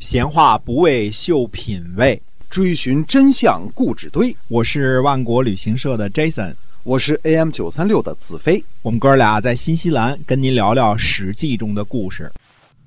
[0.00, 4.34] 闲话不为秀品味，追寻真相故纸堆。
[4.48, 8.64] 我是万国旅行社的 Jason，我是 AM 九三六的子飞。
[8.80, 12.32] 我们哥俩在新西兰跟您聊聊《史记》中的故事。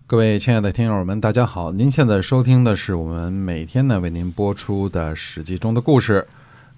[0.08, 1.72] 各位亲爱的听友们，大家好！
[1.72, 6.28] 您现在收听的是我们每天呢为您播出的《史记》中的故事。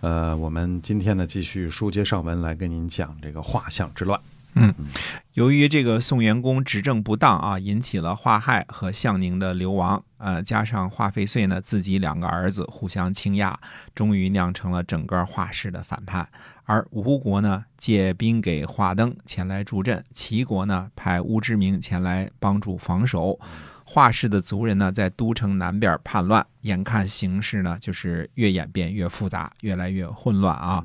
[0.02, 4.20] 呃，我们今天呢继续书接上文，来跟您讲这个画像之乱。
[4.58, 4.74] 嗯，
[5.34, 13.58] 由于这个宋元公执政不当啊，引起了华亥和向宁的流亡，呃，加上华废遂呢自己两个儿子互相倾轧，
[13.94, 16.28] 终于酿成了整个华氏的反叛。
[16.64, 23.40] 而吴国呢借兵给华登前来助阵，齐国呢派乌之明前来帮助防守。
[23.88, 30.84] 华氏的族人呢在都城南边叛乱，眼看形势呢就是越演变越复杂，越来越混乱啊。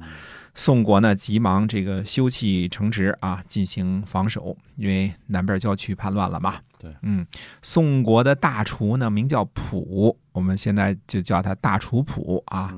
[0.54, 6.56] 宋国呢，急忙这个修葺城池啊，进行防守，因为南边郊区叛乱了嘛。
[6.80, 7.26] 对，嗯，
[7.60, 12.74] 宋国的大厨呢，名叫普，我们现在就叫他大厨普啊。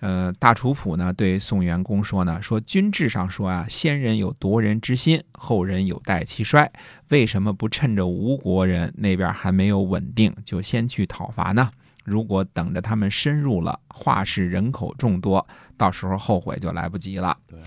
[0.00, 6.70] 呃，大厨普呢，对宋元公说呢，说军制上说啊，先人有夺人之心，后人有待其衰，
[7.08, 11.68] 为什么不趁着吴国人那边还没有稳定，就先去讨伐呢？
[12.04, 15.44] 如果等着他们深入了，化氏人口众多，
[15.76, 17.36] 到时候后悔就来不及了。
[17.48, 17.58] 对，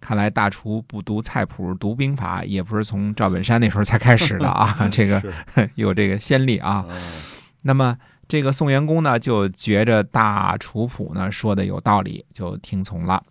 [0.00, 5.22] 看来大厨不读菜谱、读兵法，也不是从赵本山那时候才开始的啊， 这个
[5.76, 6.84] 有这个先例啊。
[7.62, 13.22] 那么这个宋元公呢，就觉着大厨谱呢说的有道理，就听从了。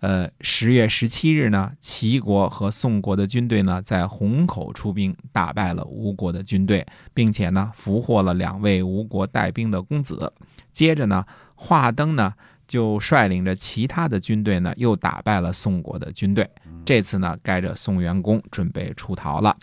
[0.00, 10.32] 呃，十月十七日呢，齐国和宋国的军队呢，在虹口出兵，打败了吴国的军队，并且呢，俘获了两位吴国带兵的公子。
[10.78, 11.26] 接着呢，
[11.56, 12.32] 华登呢，
[12.68, 16.48] 就率领着其他的军队呢，又打败了宋国的军队。
[16.84, 19.56] 这次呢，该着宋元公准备出逃了。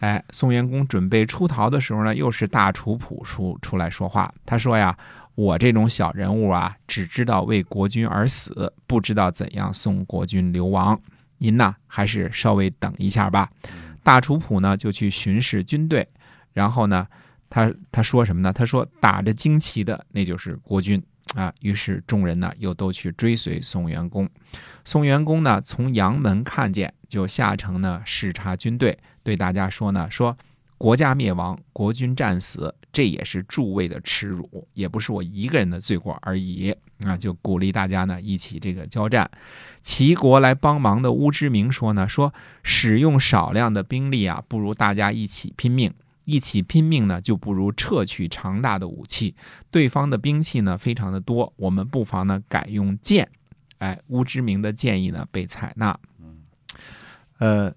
[0.00, 4.94] 哎，宋元公准备出逃的时候呢，又是大厨普出出来说话，他说呀。
[5.36, 11.00] 我这种小人物啊，只知道为国君而死，不知道怎样送国君流亡。
[11.38, 13.48] 您呢，还是稍微等一下吧。
[14.02, 16.06] 大厨普呢，就去巡视军队，
[16.52, 17.06] 然后呢，
[17.50, 18.50] 他他说什么呢？
[18.50, 21.02] 他说打着旌旗的那就是国君
[21.34, 21.52] 啊。
[21.60, 24.26] 于是众人呢，又都去追随宋元公。
[24.86, 30.34] 宋元公呢，从阳门看见，就下城呢视察军队，对大家说呢，说。
[30.78, 36.74] 国家灭亡，国君战死，这也是诸位的耻辱，也不是我一个人的罪过而已。
[37.04, 39.30] 啊，就鼓励大家呢一起这个交战。
[39.82, 45.92] 齐国来帮忙的乌之明说呢，说使用少量的兵力啊，不如大家一起拼命。
[46.30, 49.34] 一起拼命呢，就不如撤去长大的武器。
[49.70, 53.28] 对方的兵器呢非常的多，我们不妨呢改用剑。
[53.78, 55.98] 哎，乌之明的建议呢被采纳。
[57.38, 57.74] 呃。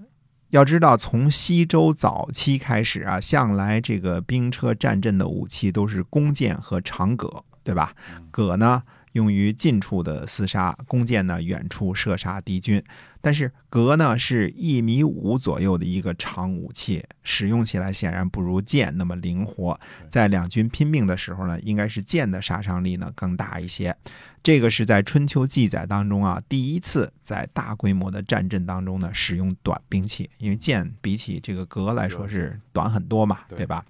[0.54, 7.96] 要知道，从西周早期开始啊，向来这个兵车战阵的武器都是弓箭和长戈，对吧？
[8.30, 12.84] 戈呢用于近处的厮杀，弓箭呢远处射杀敌军。
[13.22, 19.80] 但是戈呢是一米五左右的一个长武器，使用起来显然不如剑那么灵活。
[20.10, 23.96] 在两军拼命的时候呢，应该是剑的杀伤力呢更大一些。
[24.44, 33.86] 这个是在春秋记载当中啊，第一次在大规模的战阵当中呢使用短兵器，因为剑比起这个戈来说是短很多嘛，对吧？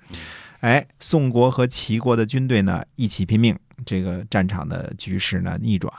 [0.59, 5.91] 哎，宋国和齐国的军队呢一起拼命，这个战场的局势呢逆转，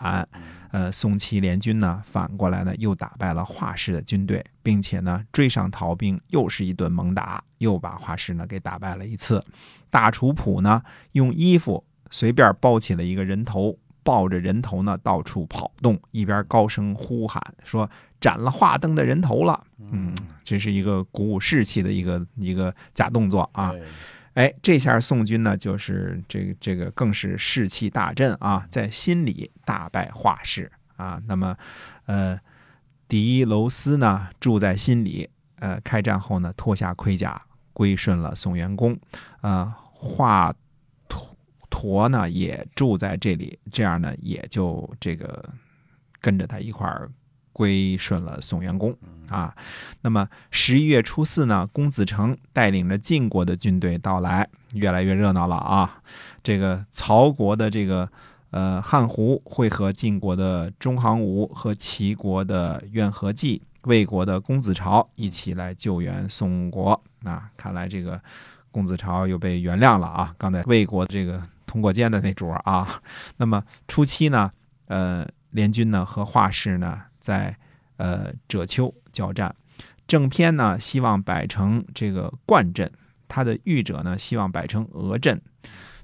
[0.71, 9.44] 呃，宋齐联军呢反过来呢又打败了华氏的军队，并且呢追上逃兵，又是一顿猛打，又把华氏呢给打败了一次。
[9.91, 13.78] 大厨普呢用衣服随便包起了一个人头。
[14.06, 17.89] 抱着人头呢，到处跑动，一边高声呼喊说
[18.21, 23.73] ：“斩了华灯的人头了！”嗯，这是一个鼓舞士气的一个一个假动作啊！
[23.73, 23.81] 哎，
[24.34, 31.21] 哎这下宋军呢，就是这个这个更是士气大振啊，在心里大败华氏啊。
[31.27, 31.56] 那么，
[32.06, 32.39] 呃，
[33.09, 37.41] 狄娄斯呢，住在心里，呃，开战后呢，脱下盔甲，
[37.73, 38.97] 归顺了宋元公，
[39.41, 40.55] 啊，华。
[41.71, 45.44] 驼呢也住在这里，这样呢也就这个
[46.20, 47.11] 跟着他一块儿
[47.55, 48.95] 归顺了宋元公
[49.31, 49.56] 啊。
[50.03, 56.03] 那么十一月初四呢，公子成带领着晋国的军队到来，越来越热闹了啊。
[56.43, 58.06] 这个曹国的这个
[58.51, 67.49] 呃汉胡会和晋国的中行吴和齐国的苑和季、魏国的公子朝一起来救援宋国啊。
[67.57, 68.21] 看来这个
[68.71, 70.35] 公子朝又被原谅了啊。
[70.37, 71.43] 刚才魏国的这个。
[71.67, 73.03] 通过肩的那桌啊，
[73.37, 74.49] 那么初期呢，
[74.87, 77.56] 呃，联军呢和华氏呢在
[77.97, 79.55] 呃赭丘交战，
[80.06, 82.91] 正偏呢希望摆成这个冠阵，
[83.26, 85.41] 他的御者呢希望摆成俄阵，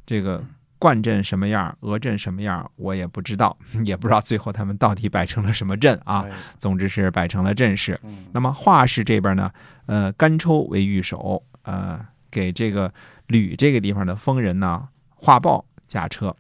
[0.06, 0.42] 这个
[0.78, 6.22] 冠阵什么样，俄阵什么样，我也不知道， 也不知道最后他们到底摆成了什么阵啊。
[6.22, 6.32] 哎。
[6.56, 8.00] 总之是摆成了阵势。
[8.02, 8.24] 嗯。
[8.32, 9.52] 那么华氏这边呢，
[9.84, 12.00] 呃，甘抽为御手，呃，
[12.30, 12.90] 给这个
[13.26, 16.34] 吕这个地方的封人呢，画豹驾车，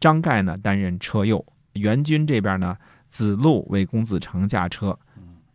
[0.00, 1.44] 张盖呢担任车右，
[1.74, 2.78] 援军这边呢，
[3.12, 4.98] 子路为公子成驾车，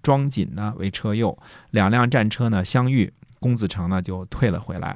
[0.04, 1.36] 庄瑾呢为车右，
[1.72, 4.96] 两辆战车呢相遇，公子成呢就退了回来，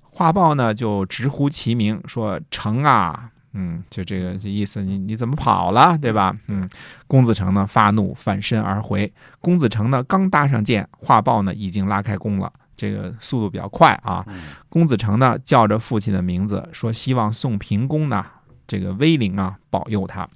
[0.00, 3.30] 画豹呢就直呼其名，说成啊。
[3.52, 6.34] 嗯，就这个这意思，你你怎么跑了，对吧？
[6.46, 6.68] 嗯，
[7.06, 9.12] 公子成呢发怒，反身而回。
[9.40, 14.24] 公子成呢刚搭上箭，画豹呢已经拉开弓了，这个速度比较快啊。
[14.68, 18.24] 公子成呢叫着父亲的名字，说希望宋平公呢
[18.66, 20.28] 这个威灵啊保佑他。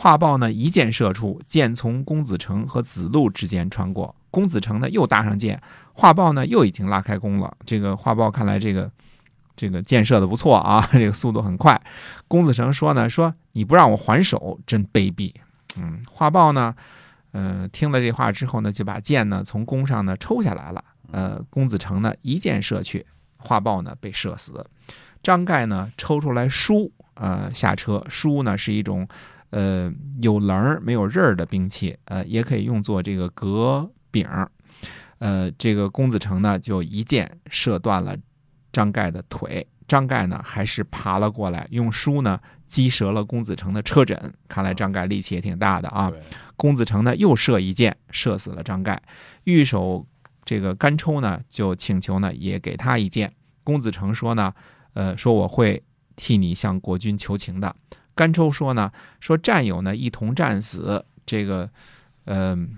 [0.00, 4.14] 画豹呢一箭射出，箭从公子成和子路之间穿过。
[4.30, 5.60] 公子成呢又搭上箭，
[5.92, 7.52] 画豹呢又已经拉开弓了。
[7.66, 8.88] 这个画豹看来这个
[9.56, 11.82] 这个箭射的不错啊， 这个速度很快。
[12.28, 15.34] 公子成说呢，说你不让我还手，真卑鄙。
[15.80, 16.72] 嗯，画豹呢，
[17.32, 20.84] 呃，听了这话之后呢，就把箭呢从弓上呢抽下来了。
[21.10, 23.04] 呃，公子成呢一箭射去，
[23.36, 24.64] 画豹呢被射死。
[25.24, 28.00] 张盖呢抽出来书，呃，下车。
[28.08, 29.08] 书呢是一种
[29.50, 34.26] 呃有棱儿没有刃儿的兵器，呃，也可以用作这个革柄。
[35.18, 38.16] 呃，这个公子成呢就一箭射断了
[38.72, 39.66] 张盖的腿。
[39.88, 44.32] 张盖呢还是爬了过来，用书呢击折了公子成的车枕。
[44.46, 46.12] 看来张盖力气也挺大的啊。
[46.56, 49.02] 公子成呢又射一箭，射死了张盖。
[49.44, 50.06] 御手
[50.44, 53.32] 这个甘抽呢就请求呢也给他一箭。
[53.64, 54.52] 公子成说呢，
[54.92, 55.82] 呃，说我会
[56.16, 57.74] 替你向国君求情的。
[58.18, 61.70] 甘抽说呢，说战友呢一同战死，这个，
[62.24, 62.70] 嗯、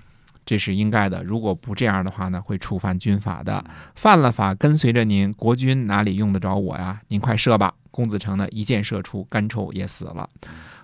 [0.44, 1.24] 这是应该的。
[1.24, 3.64] 如果不这样的话呢，会触犯军法的。
[3.94, 7.00] 犯了法，跟随着您，国军哪里用得着我呀？
[7.08, 7.72] 您快射吧！
[7.90, 10.28] 公子成呢一箭射出，甘抽也死了。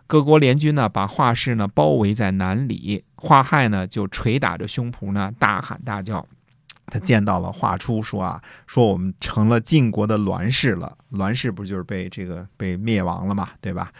[0.06, 6.26] 各国联军呢，把华氏呢包围在南里，华亥呢就捶打着胸脯呢，大喊大叫。
[6.86, 10.96] 他见到了华初，说啊，说我们成了晋国的栾氏了。
[11.10, 13.92] 栾氏不就是被这个被灭亡了嘛，对吧？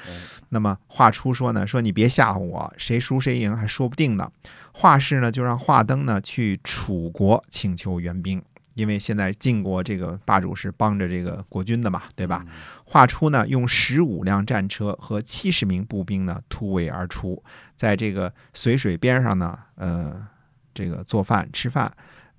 [0.48, 4.30] 那么华初说呢，说你别吓唬我，谁输谁赢还说不定呢。
[4.72, 8.42] 华氏呢就让华登呢去楚国请求援兵，
[8.74, 12.44] 因为现在晋国这个霸主是帮着这个国君的嘛，对吧？
[12.84, 17.42] 华初呢用十五辆战车和七十名步兵呢突围而出，
[17.74, 20.24] 在这个随水边上呢，呃，
[20.74, 21.90] 这个做饭吃饭，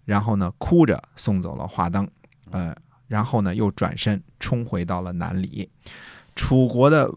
[0.08, 2.10] 然后呢哭着送走了华灯，
[2.50, 2.74] 呃，
[3.08, 5.70] 然后呢又转身冲回到了南里。
[6.34, 7.12] 楚国的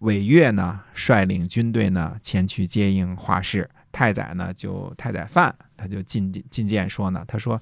[0.00, 7.58] 韦越呢率领军队呢前去接应华氏，太宰呢就太宰范他就进进谏说呢，他说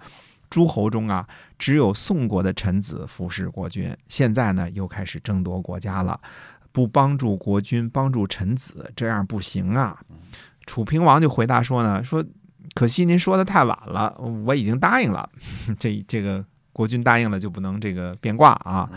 [0.50, 1.24] 诸侯中啊
[1.56, 6.20] 只有宋国的臣子服侍国君，现在呢又开始争夺国家了，
[6.72, 9.96] 不帮助国君，帮助臣子，这样不行啊。
[10.66, 12.24] 楚平王就回答说呢，说
[12.78, 14.16] 可惜您说的太晚了，
[14.46, 15.28] 我已经答应了，
[15.80, 18.88] 这这个国君答应了就不能这个变卦啊，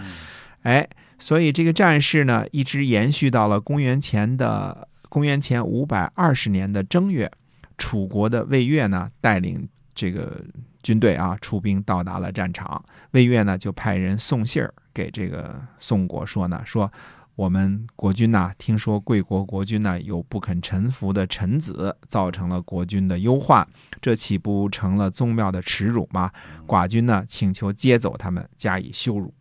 [0.61, 0.87] 哎，
[1.17, 7.31] 所以这个战事呢一直延续到了公元前的公元前五百二十年的正月，
[7.79, 10.39] 楚国的魏越呢带领这个
[10.83, 16.93] 军队啊出兵到达了战场，魏越呢就派人送信儿给这个宋国说呢，说
[17.35, 23.67] 我们国君呐、听说贵国国君呢有不肯臣服的臣子，造成了国君的忧患，
[24.01, 26.31] 这岂不成了宗庙的耻辱吗？
[26.67, 29.33] 寡君呢请求接走他们，加以羞辱。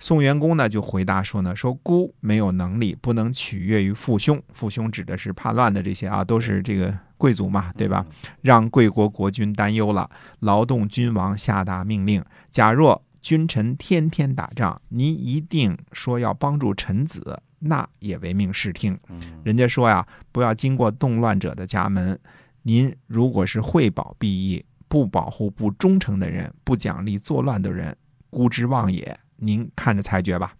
[0.00, 4.42] 宋元公呢就回答说呢，说孤没有能力，不能取悦于父兄。
[4.52, 8.04] 父兄指的是叛乱的这些啊，都是这个贵族嘛，对吧？
[8.42, 10.10] 让贵国国君担忧了，
[10.40, 19.00] 劳动君王下达命令：假若君臣天天打仗，您一定说要帮助臣子，那也唯命是听。
[19.42, 22.20] 人家说呀，不要经过动乱者的家门。
[22.64, 27.96] 您如果是会保必义，不保护不忠诚的人，不奖励作乱的人，
[28.28, 29.18] 孤之妄也。
[29.36, 30.54] 您看着裁决吧。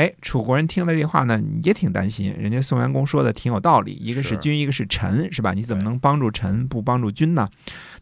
[0.00, 2.34] 哎，楚国人听了这话呢，也挺担心。
[2.38, 5.52] 人家宋元公说的挺有道理，一个是是君，一个是臣，是吧？
[5.52, 7.46] 你怎么能帮助臣不帮助君呢？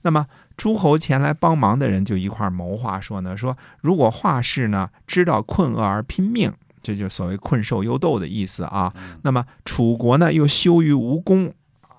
[0.02, 0.24] 那么
[0.56, 8.94] 诸侯前来帮忙的人就一块儿谋划说呢，说如果华氏呢知道困厄而拼命，这就是所谓困兽犹斗的意思啊。
[9.22, 11.52] 那么楚国呢又羞于无功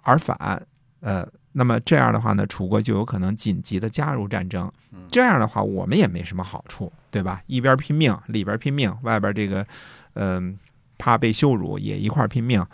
[0.04, 0.66] 而反，
[1.02, 4.72] 呃，那么这样的话呢，楚国就有可能紧急的加入战争。
[5.12, 7.42] 这样的话，我们也没什么好处，对吧？
[7.48, 9.66] 一边拼命，里边拼命，外边这个，
[10.14, 10.58] 嗯、
[10.98, 12.66] 怕被羞辱，也一块拼命。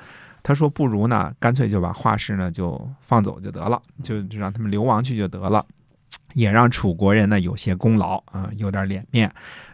[0.44, 5.66] 他说，不如呢，干脆就把华氏呢就放走就得了，就就让他们流亡去就得了，
[6.34, 9.32] 也让楚国人呢有些功劳啊、有点脸面。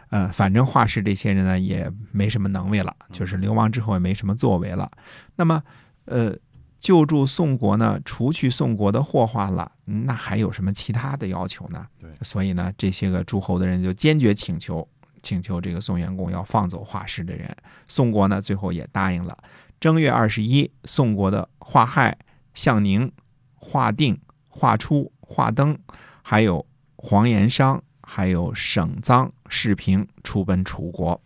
[0.08, 4.90] 呃，反正华氏这些人呢也没什么能为了，就是流亡之后也没什么作为了。
[5.36, 5.62] 那么，
[6.06, 6.34] 呃，
[6.82, 11.86] 救助宋国呢，除去宋国的祸患了，那还有什么其他的要求呢？
[11.98, 14.86] 对，所以呢，这些个诸侯的人就坚决请求，
[15.22, 17.48] 请求这个宋元公要放走华氏的人。
[17.86, 19.38] 宋国呢，最后也答应了。
[19.78, 22.18] 正月二十一，宋国的华亥、
[22.52, 23.10] 向宁、
[23.54, 25.78] 华定、华初、华登，
[26.20, 27.82] 还有黄延商。
[28.04, 31.18] 还有省臧、世平出奔楚国。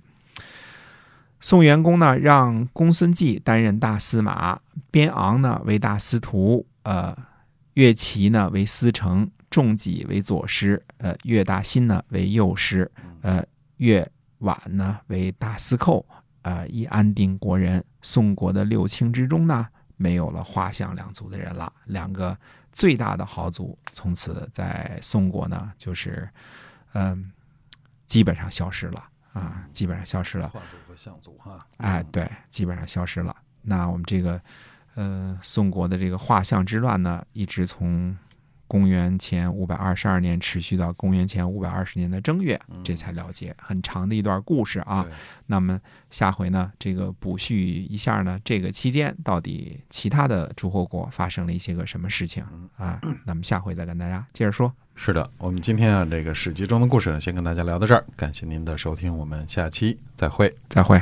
[1.46, 4.60] 宋元公呢，让公孙季担任大司马，
[4.90, 7.16] 边昂呢为大司徒，呃，
[7.74, 14.04] 乐齐呢为司成，仲己为左师，呃，乐大新呢为右师，呃，乐
[14.38, 16.04] 婉呢为大司寇，
[16.42, 17.84] 呃，以安定国人。
[18.02, 22.36] 宋国的六卿之中呢，没有了华相两族的人了，两个
[22.72, 26.28] 最大的豪族从此在宋国呢，就是。
[26.94, 27.30] 嗯，
[28.08, 30.49] 基本上消失了啊，基本上消失了。
[30.49, 33.37] 华族和相族哈，哎，对，基本上消失了。
[33.61, 34.40] 那我们这个，
[34.95, 38.16] 呃，宋国的这个画像之乱呢，一直从
[38.66, 43.55] 公元前五百二十二年持续到公元前五百二十年的正月，这才了结。
[43.61, 45.07] 很长的一段故事啊。
[45.45, 45.78] 那么
[46.11, 52.43] 下回呢，这个补叙一下呢，这个期间到底其他的诸侯国发生了一些个什么事情
[52.76, 53.00] 啊？
[53.26, 54.73] 那么下回再跟大家接着说。
[54.96, 58.04] 是的，我们今天啊，这个史记中的故事呢，先跟大家聊到这儿。
[58.16, 61.00] 感谢您的收听，我们下期再会，再会。